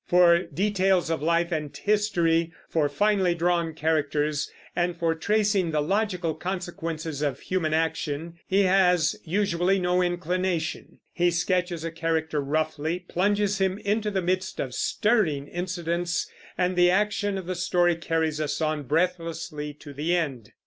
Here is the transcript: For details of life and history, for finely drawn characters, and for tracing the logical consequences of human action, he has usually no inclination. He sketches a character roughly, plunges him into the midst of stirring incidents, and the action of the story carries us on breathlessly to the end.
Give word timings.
For 0.07 0.45
details 0.51 1.11
of 1.11 1.21
life 1.21 1.51
and 1.51 1.77
history, 1.77 2.51
for 2.67 2.89
finely 2.89 3.35
drawn 3.35 3.75
characters, 3.75 4.49
and 4.75 4.97
for 4.97 5.13
tracing 5.13 5.69
the 5.69 5.79
logical 5.81 6.33
consequences 6.33 7.21
of 7.21 7.39
human 7.41 7.71
action, 7.71 8.39
he 8.47 8.63
has 8.63 9.15
usually 9.23 9.77
no 9.77 10.01
inclination. 10.01 11.01
He 11.13 11.29
sketches 11.29 11.83
a 11.83 11.91
character 11.91 12.41
roughly, 12.41 12.97
plunges 13.07 13.59
him 13.61 13.77
into 13.77 14.09
the 14.09 14.23
midst 14.23 14.59
of 14.59 14.73
stirring 14.73 15.47
incidents, 15.47 16.27
and 16.57 16.75
the 16.75 16.89
action 16.89 17.37
of 17.37 17.45
the 17.45 17.53
story 17.53 17.95
carries 17.95 18.41
us 18.41 18.59
on 18.59 18.81
breathlessly 18.87 19.71
to 19.75 19.93
the 19.93 20.15
end. 20.17 20.51